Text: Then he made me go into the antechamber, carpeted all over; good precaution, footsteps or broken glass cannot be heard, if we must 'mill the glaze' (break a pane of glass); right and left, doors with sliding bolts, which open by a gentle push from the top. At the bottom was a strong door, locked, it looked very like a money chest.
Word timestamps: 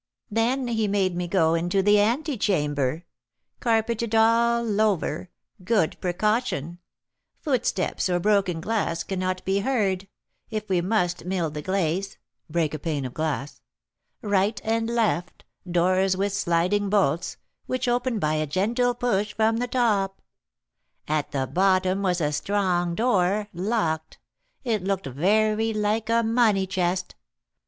Then 0.31 0.67
he 0.67 0.87
made 0.87 1.15
me 1.15 1.27
go 1.27 1.53
into 1.53 1.83
the 1.83 1.99
antechamber, 1.99 3.05
carpeted 3.59 4.15
all 4.15 4.81
over; 4.81 5.29
good 5.63 5.95
precaution, 6.01 6.79
footsteps 7.39 8.09
or 8.09 8.19
broken 8.19 8.61
glass 8.61 9.03
cannot 9.03 9.45
be 9.45 9.59
heard, 9.59 10.07
if 10.49 10.67
we 10.67 10.81
must 10.81 11.25
'mill 11.25 11.51
the 11.51 11.61
glaze' 11.61 12.17
(break 12.49 12.73
a 12.73 12.79
pane 12.79 13.05
of 13.05 13.13
glass); 13.13 13.61
right 14.23 14.59
and 14.63 14.89
left, 14.89 15.45
doors 15.69 16.17
with 16.17 16.33
sliding 16.33 16.89
bolts, 16.89 17.37
which 17.67 17.87
open 17.87 18.17
by 18.17 18.33
a 18.33 18.47
gentle 18.47 18.95
push 18.95 19.35
from 19.35 19.57
the 19.57 19.67
top. 19.67 20.19
At 21.07 21.31
the 21.31 21.45
bottom 21.45 22.01
was 22.01 22.19
a 22.19 22.31
strong 22.31 22.95
door, 22.95 23.49
locked, 23.53 24.17
it 24.63 24.83
looked 24.83 25.05
very 25.05 25.73
like 25.75 26.09
a 26.09 26.23
money 26.23 26.65
chest. 26.65 27.13